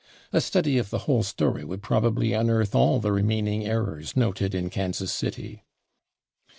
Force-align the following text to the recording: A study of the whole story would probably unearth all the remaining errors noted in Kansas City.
A 0.33 0.41
study 0.41 0.79
of 0.79 0.89
the 0.89 0.97
whole 1.05 1.21
story 1.21 1.63
would 1.63 1.83
probably 1.83 2.33
unearth 2.33 2.73
all 2.73 2.99
the 2.99 3.11
remaining 3.11 3.67
errors 3.67 4.17
noted 4.17 4.55
in 4.55 4.71
Kansas 4.71 5.11
City. 5.13 5.63